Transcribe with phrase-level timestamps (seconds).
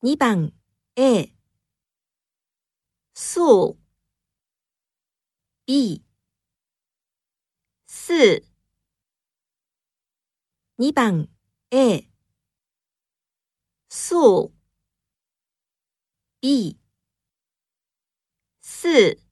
[0.00, 0.52] 2番
[0.96, 1.34] A
[3.14, 3.76] 素
[5.66, 6.04] B
[7.84, 8.44] 四
[10.78, 11.28] 2番
[11.72, 12.08] A
[13.88, 14.52] 素
[16.40, 16.78] B
[18.60, 19.27] 四